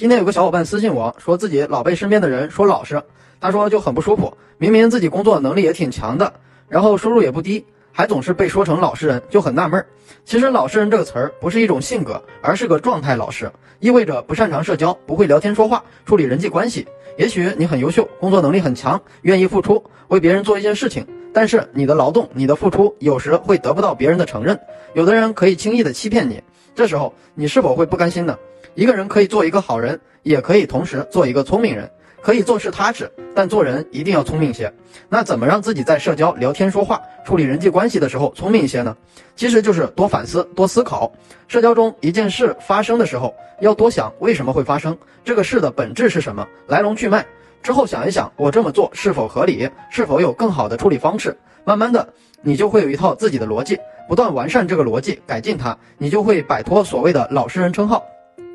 [0.00, 3.02] 今天有个小伙伴私信我说，自己老被身边的人说老实，
[3.38, 4.34] 他说就很不舒服。
[4.56, 6.32] 明明自己工作能力也挺强的，
[6.70, 9.86] 然后收入也不低，还总是被说成老实人，就很纳闷儿。
[10.24, 13.14] 其实“老实人”这个词儿不是一种性格，而是个状态。
[13.14, 16.88] 老实意味着不擅长社交，不会聊天说话，处理人际关系。
[17.18, 24.58] 也许你很优秀，工作能力很强，愿意付出，为别人做一些事情，但是你的劳动、你的付出有时会得不到别人的承认。
[24.94, 26.42] 有的人可以轻易的欺骗你，
[26.74, 28.38] 这时候你是否会不甘心呢？
[28.74, 31.90] 一个人可以做一个好人，也可以同时做一个聪明人，
[32.20, 34.72] 可以做事踏实，但做人一定要聪明些。
[35.08, 38.96] 那怎么让自己在社交、聊天、说话、处理人际关系的时候聪明一些呢？
[39.34, 41.12] 其实就是多反思、多思考。
[41.48, 47.26] 社交中一件事发生的时候，要多想为什么会发生，这个事的本质是什么，来龙去脉。
[47.62, 51.36] 之后想一想，我这么做是否合理，是否有更好的处理方式。
[51.64, 52.08] 慢慢的，
[52.40, 53.78] 你就会有一套自己的逻辑，
[54.08, 58.02] 不断完善这个逻辑，改进它，你就会摆脱所谓的老实人称号。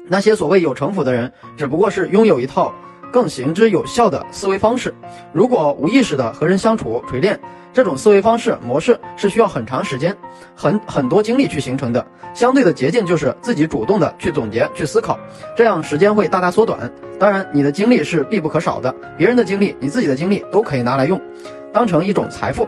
[0.07, 2.73] 那些所谓有城府的人，只不过是拥有一套
[3.11, 4.93] 更行之有效的思维方式。
[5.33, 7.39] 如果无意识的和人相处锤炼
[7.73, 10.15] 这种思维方式模式，是需要很长时间、
[10.55, 12.05] 很很多精力去形成的。
[12.33, 15.17] 相对的捷径就是自己主动的去总结、去思考，
[15.55, 16.91] 这样时间会大大缩短。
[17.17, 21.19] 当然，你的精力是必不可少的，别人的精力、你自己的精力都可以拿来用，
[21.75, 22.65] 当成一种财富。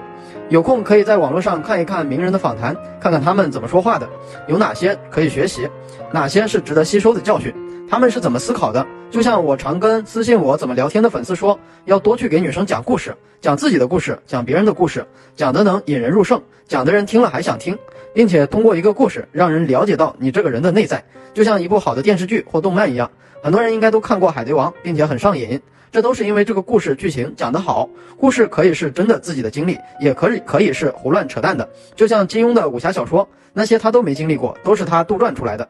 [0.50, 4.08] 有空可以在网络上看一看名人的访谈，看看他们怎么说话的，
[4.48, 5.66] 有哪些可以学习，
[6.12, 7.54] 哪些是值得吸收的教训，
[7.90, 8.86] 他们是怎么思考的。
[9.10, 15.06] 就像我常跟私信我怎么聊天的粉丝说，要多去给女生讲故事，讲自己的故事，讲别人的故事，
[15.38, 17.78] 讲的能引人入胜，讲的人听了还想听，
[18.14, 21.02] 并且通过一个故事让人了解到你这个人的内在，
[21.34, 23.10] 就像一部好的电视剧或动漫一样。
[23.42, 25.62] 很多人应该都看过《海贼王》，并且很上瘾。
[25.92, 27.90] 这都是因为这个故事剧情讲得好。
[28.18, 31.68] 故事可以是真的自己的经历，也可以可以是胡乱扯淡的。
[31.96, 35.68] 就像金庸的武侠小说，那些他都没经历过，都是他杜撰出来的。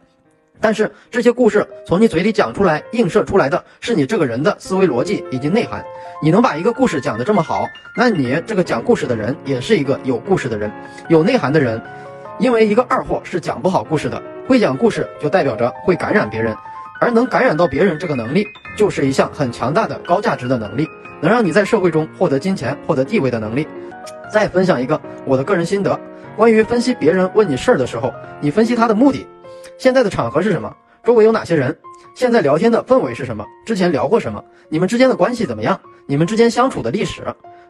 [0.59, 5.85] 但是这些故事从你嘴里讲出来，映射出来的是你这个人的思维逻辑以及内涵。
[6.21, 10.71] 你能把一个故事讲得这么好，那你这个讲故事的人也是一个有故事的人，
[11.09, 11.79] 有内涵的人。
[12.39, 14.21] 因为一个二货是讲不好故事的。
[14.47, 16.55] 会讲故事就代表着会感染别人。
[16.99, 20.87] 而能感染到别人这个能力，就是一项很强大的高价值的能力，
[21.21, 23.67] 能让你在社会中获得金钱、获得地位的能力。
[24.31, 25.99] 再分享一个我的个人心得，
[26.35, 29.25] 关于分析别人问你事儿的时候，你分析他的目的，
[29.77, 30.75] 现在的场合是什么？
[31.03, 31.77] 周围有哪些人？
[32.13, 33.45] 现在聊天的氛围是什么？
[33.65, 34.43] 之前聊过什么？
[34.69, 35.79] 你们之间的关系怎么样？
[36.07, 37.21] 你们之间相处的历史？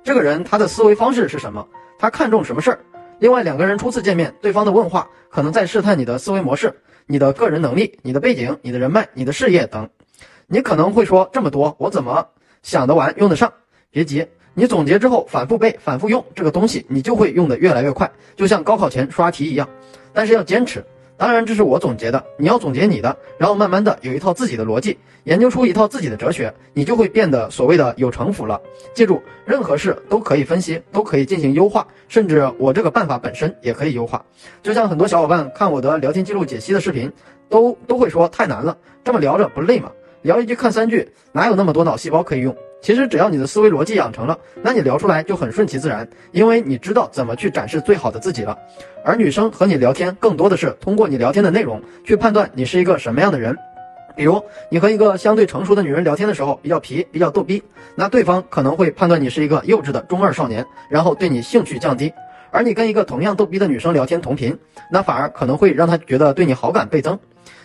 [0.04, 1.68] 这个人他的思维方式是什么？
[2.00, 2.80] 他看重什么事儿？
[3.20, 6.74] 另外两个人初次见面，对方的问话可能在试探你的思维模式。
[7.10, 9.90] 你的个人能力、你的背景、你的人脉、你的事业等，
[10.46, 12.28] 你可能会说这么多，我怎么
[12.64, 13.52] 想得完、用得上？
[13.90, 19.68] 别急，你总结之后反复背、反复用这个东西，你就会用得越来越快，就像高考前刷题一样。
[20.12, 20.84] 但是要坚持。
[21.18, 28.62] 当然，这是我总结的，你要总结你的，然后慢慢的有一套自己的逻辑，研究出一套自己的哲学，你就会变得所谓的有城府了。
[28.94, 34.24] 记住，任何事都可以分析，都可以进行优化，甚至我这个办法本身也可以优化。
[34.62, 37.12] 就像很多小伙伴看我的聊天记录解析的视频，
[37.50, 39.92] 都都会说太难了，这么聊着不累吗？
[40.22, 42.56] 聊一句看三句，哪有那么多脑细胞可以用？
[42.82, 48.58] 其实只要你的思维逻辑养成了，那你聊出来就很顺其自然，因为你知道怎么去展示最好的自己了。
[49.04, 53.58] 而女生和你聊天，更多的是通过你聊天的内容去判断你是一个什么样的人。
[54.16, 57.62] 比如你和一个相对成熟的女人聊天的时候，比较皮，比较逗逼，
[57.96, 62.12] 那对方可能会判断你是一个幼稚的中二少年，然后对你兴趣降低。
[62.57, 64.57] 而你跟一个同样逗逼的女生聊天同频，
[64.91, 67.19] 那反而可能会让她觉得对你好感倍增。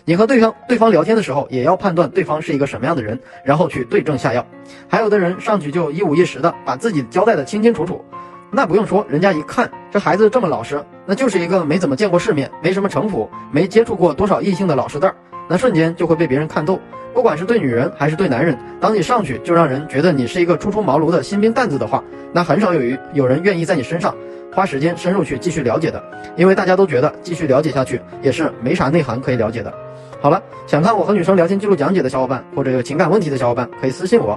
[0.05, 4.45] 你和对方对方聊天的时候，也要判断对方是一个什么样的人，然后去对症下药。
[4.87, 8.05] 还有的人上去就一五一十的把自己交代的清清楚楚，
[8.51, 15.15] 那不用说，人家一看这孩子这么老实，那就是一个没怎么见过世面、没什么城府、没接触过多少异性的老实蛋儿，
[15.49, 16.79] 那瞬间就会被别人看透。
[17.15, 24.15] 不管是对女人还是对男人，当你上去就让人觉得你是一个初出茅庐的新兵蛋子的话，那很少有有人愿意在你身上
[24.53, 26.01] 花时间深入去继续了解的，
[26.35, 29.73] 因为大家都觉得继续了解下去也是没啥内涵可以了解的。
[30.21, 34.31] 好了，想看我和女生聊天记录讲解的小伙伴，或者有情感问题的小伙伴，可以私信我。